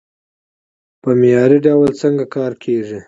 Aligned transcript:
په 1.01 1.09
معياري 1.19 1.57
ډول 1.65 1.89
سنګکاري 2.01 2.57
کېږي، 2.63 2.99